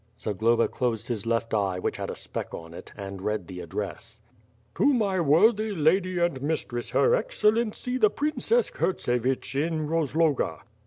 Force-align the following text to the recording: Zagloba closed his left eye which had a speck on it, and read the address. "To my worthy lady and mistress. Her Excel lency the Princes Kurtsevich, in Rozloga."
Zagloba 0.19 0.67
closed 0.67 1.09
his 1.09 1.27
left 1.27 1.53
eye 1.53 1.77
which 1.77 1.97
had 1.97 2.09
a 2.09 2.15
speck 2.15 2.55
on 2.55 2.73
it, 2.73 2.91
and 2.97 3.21
read 3.21 3.45
the 3.47 3.59
address. 3.59 4.19
"To 4.73 4.85
my 4.87 5.19
worthy 5.19 5.73
lady 5.75 6.17
and 6.17 6.41
mistress. 6.41 6.89
Her 6.89 7.13
Excel 7.13 7.51
lency 7.51 8.01
the 8.01 8.09
Princes 8.09 8.71
Kurtsevich, 8.71 9.53
in 9.53 9.87
Rozloga." 9.87 10.61